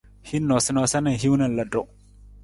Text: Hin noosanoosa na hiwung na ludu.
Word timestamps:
Hin 0.29 0.47
noosanoosa 0.51 0.99
na 1.07 1.11
hiwung 1.23 1.39
na 1.43 1.47
ludu. 1.59 1.81